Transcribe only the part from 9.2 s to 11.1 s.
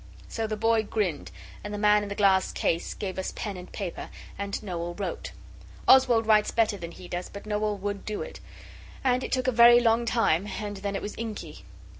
it took a very long time, and then it